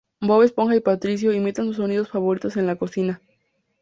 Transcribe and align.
Bob 0.19 0.41
Esponja 0.41 0.75
y 0.75 0.79
Patricio 0.79 1.31
imitaban 1.31 1.69
sus 1.69 1.77
sonidos 1.77 2.09
favoritos 2.09 2.57
en 2.57 2.65
la 2.65 2.75
cocina. 2.75 3.21